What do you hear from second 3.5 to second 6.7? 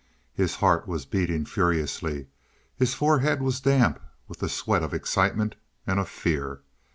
damp with the sweat of excitement and of fear.